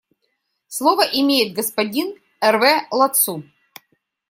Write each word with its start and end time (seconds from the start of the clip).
Слово 0.67 1.03
имеет 1.03 1.53
господин 1.53 2.15
Эрве 2.41 2.87
Ладсу. 2.89 3.43